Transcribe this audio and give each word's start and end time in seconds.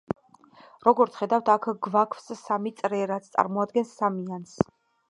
როგორც 0.87 1.19
ხედავთ, 1.19 1.51
აქ 1.57 1.67
გვაქვს 1.89 2.33
სამი 2.43 2.75
წრე, 2.81 3.05
რაც 3.15 3.31
წარმოადგენს 3.39 3.95
სამიანს. 4.03 4.61